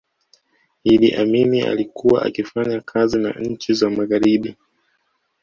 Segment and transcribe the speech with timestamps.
[0.93, 4.55] iddi amini alikuwa akifanya kazi na nchi za magharibi